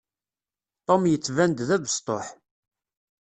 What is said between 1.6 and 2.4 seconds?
d abesṭuḥ.